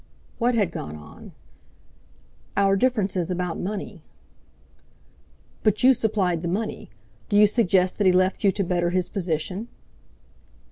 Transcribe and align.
"What 0.39 0.55
had 0.55 0.71
gone 0.71 0.95
on?" 0.95 1.31
"Our 2.57 2.75
differences 2.75 3.29
about 3.29 3.59
money." 3.59 4.01
"But 5.61 5.83
you 5.83 5.93
supplied 5.93 6.41
the 6.41 6.47
money. 6.47 6.89
Do 7.29 7.37
you 7.37 7.45
suggest 7.45 7.99
that 7.99 8.07
he 8.07 8.11
left 8.11 8.43
you 8.43 8.51
to 8.51 8.63
better 8.63 8.89
his 8.89 9.09
position?" 9.09 9.67